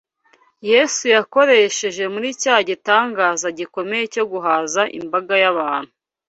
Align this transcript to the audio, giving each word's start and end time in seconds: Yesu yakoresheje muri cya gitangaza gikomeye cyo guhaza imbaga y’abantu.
Yesu 0.71 1.03
yakoresheje 1.15 2.03
muri 2.13 2.29
cya 2.41 2.55
gitangaza 2.69 3.47
gikomeye 3.57 4.03
cyo 4.13 4.23
guhaza 4.31 4.81
imbaga 4.99 5.33
y’abantu. 5.43 5.91